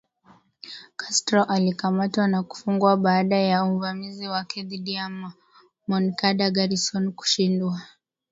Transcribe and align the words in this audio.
Castro 0.95 1.43
alikamatwa 1.43 2.27
na 2.27 2.43
kufungwa 2.43 2.97
baada 2.97 3.35
ya 3.35 3.63
uvamizi 3.63 4.27
wake 4.27 4.63
dhidi 4.63 4.93
ya 4.93 5.33
Moncada 5.87 6.51
Garrison 6.51 7.11
kushindwa 7.11 7.81